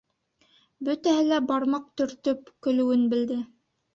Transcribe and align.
Бөтәһе 0.87 1.25
лә 1.27 1.37
бармаҡ 1.51 1.85
гөртөп 2.03 2.51
көлөүен 2.69 3.07
белде. 3.15 3.41